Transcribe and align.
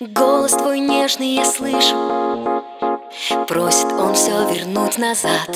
Голос 0.00 0.52
твой 0.52 0.80
нежный 0.80 1.34
я 1.34 1.44
слышу. 1.44 1.94
Просит 3.46 3.92
он 3.92 4.14
все 4.14 4.50
вернуть 4.50 4.96
назад. 4.96 5.50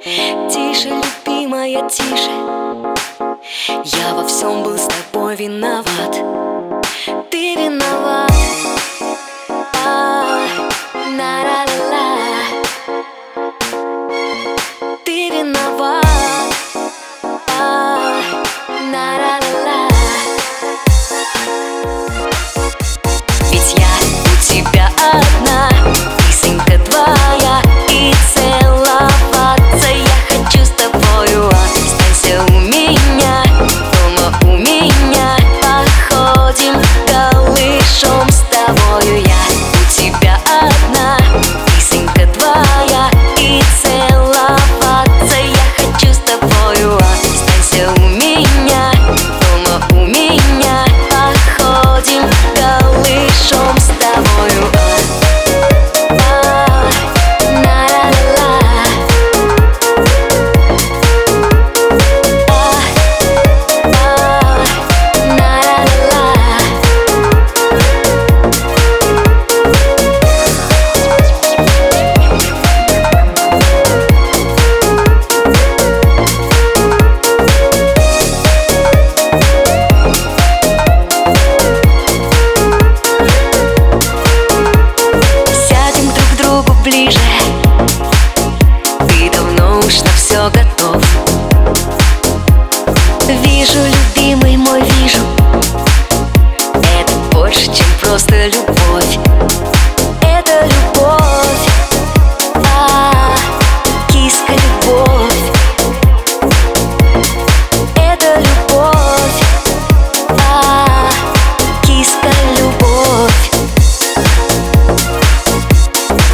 Тише, 0.00 0.88
любимая, 0.88 1.86
тише. 1.90 2.30
Я 3.84 4.14
во 4.14 4.26
всем 4.26 4.62
был 4.62 4.78
с 4.78 4.88
тобой 4.88 5.36
виноват 5.36 6.33
больше, 97.44 97.66
чем 97.66 97.86
просто 98.00 98.46
любовь. 98.46 99.18
Это 100.22 100.64
любовь 100.64 101.68
А, 102.64 103.36
киска 104.08 104.54
любовь. 104.54 105.52
Это 107.96 108.40
любовь 108.40 109.40
А, 110.40 111.10
киска 111.82 112.30
любовь. 112.56 113.50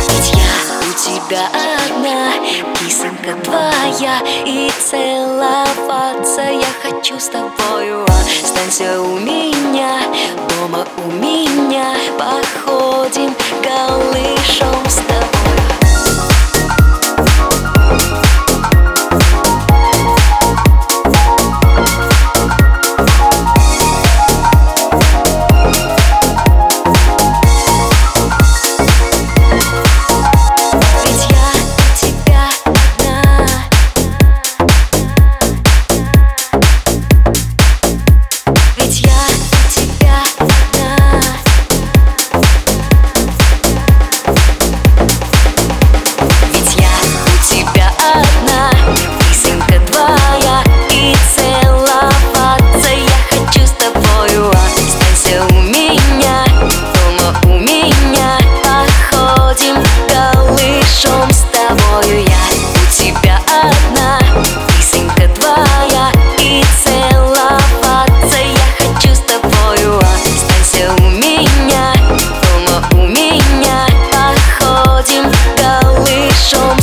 Ведь 0.06 0.32
я 0.32 0.78
у 0.78 0.92
тебя 0.94 1.48
одна, 1.88 2.34
писанка 2.78 3.34
твоя 3.42 4.20
И 4.46 4.70
целоваться 4.78 6.42
я 6.42 6.70
хочу 6.84 7.18
с 7.18 7.26
тобою. 7.30 8.06
Останься 8.60 9.00
у 9.00 9.18
меня, 9.18 9.98
Me. 11.08 11.39
说 76.50 76.79